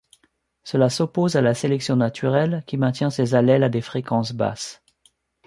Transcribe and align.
Cela 0.63 0.89
s'oppose 0.89 1.35
à 1.35 1.41
la 1.43 1.53
sélection 1.53 1.95
naturelle 1.95 2.63
qui 2.65 2.75
maintient 2.75 3.11
ces 3.11 3.35
allèles 3.35 3.61
à 3.63 3.69
des 3.69 3.81
fréquences 3.81 4.31
basses. 4.33 4.81